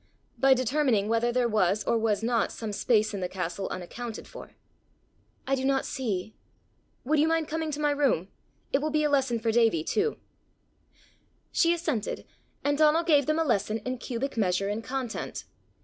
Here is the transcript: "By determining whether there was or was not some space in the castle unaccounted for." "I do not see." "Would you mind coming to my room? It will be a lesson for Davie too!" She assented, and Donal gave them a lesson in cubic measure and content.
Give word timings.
"By 0.35 0.55
determining 0.55 1.07
whether 1.09 1.31
there 1.31 1.47
was 1.47 1.83
or 1.83 1.95
was 1.95 2.23
not 2.23 2.51
some 2.51 2.73
space 2.73 3.13
in 3.13 3.19
the 3.19 3.29
castle 3.29 3.67
unaccounted 3.69 4.27
for." 4.27 4.55
"I 5.45 5.53
do 5.53 5.63
not 5.63 5.85
see." 5.85 6.33
"Would 7.03 7.19
you 7.19 7.27
mind 7.27 7.47
coming 7.47 7.69
to 7.69 7.79
my 7.79 7.91
room? 7.91 8.29
It 8.73 8.81
will 8.81 8.89
be 8.89 9.03
a 9.03 9.11
lesson 9.11 9.37
for 9.37 9.51
Davie 9.51 9.83
too!" 9.83 10.17
She 11.51 11.71
assented, 11.71 12.25
and 12.63 12.79
Donal 12.79 13.03
gave 13.03 13.27
them 13.27 13.37
a 13.37 13.43
lesson 13.43 13.77
in 13.85 13.99
cubic 13.99 14.37
measure 14.37 14.69
and 14.69 14.83
content. 14.83 15.45